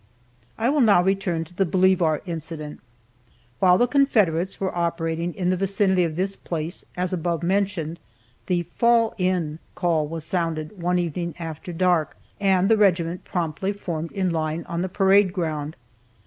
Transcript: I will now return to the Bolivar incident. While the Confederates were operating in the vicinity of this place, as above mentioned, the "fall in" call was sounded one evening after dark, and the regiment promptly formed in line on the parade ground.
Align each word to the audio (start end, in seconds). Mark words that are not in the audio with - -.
I 0.57 0.69
will 0.69 0.81
now 0.81 1.03
return 1.03 1.43
to 1.43 1.53
the 1.53 1.63
Bolivar 1.63 2.23
incident. 2.25 2.79
While 3.59 3.77
the 3.77 3.85
Confederates 3.85 4.59
were 4.59 4.75
operating 4.75 5.31
in 5.35 5.51
the 5.51 5.57
vicinity 5.57 6.03
of 6.03 6.15
this 6.15 6.35
place, 6.35 6.83
as 6.97 7.13
above 7.13 7.43
mentioned, 7.43 7.99
the 8.47 8.63
"fall 8.63 9.13
in" 9.19 9.59
call 9.75 10.07
was 10.07 10.23
sounded 10.23 10.81
one 10.81 10.97
evening 10.97 11.35
after 11.37 11.71
dark, 11.71 12.17
and 12.39 12.67
the 12.67 12.77
regiment 12.77 13.25
promptly 13.25 13.73
formed 13.73 14.11
in 14.11 14.31
line 14.31 14.63
on 14.67 14.81
the 14.81 14.89
parade 14.89 15.33
ground. 15.33 15.75